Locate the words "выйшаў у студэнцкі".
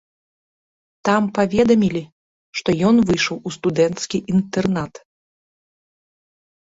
3.09-4.17